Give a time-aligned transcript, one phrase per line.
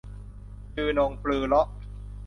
[0.75, 1.67] จือนงปรือเราะ